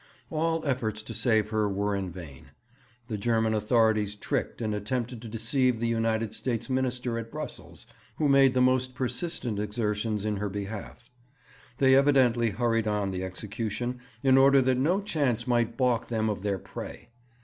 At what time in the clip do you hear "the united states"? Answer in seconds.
5.79-6.71